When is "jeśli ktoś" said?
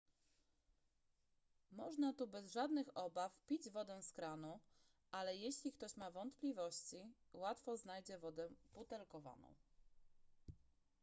5.37-5.97